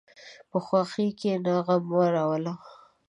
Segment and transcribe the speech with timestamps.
[0.49, 2.53] په خوښۍ کښېنه، غم مه راوله.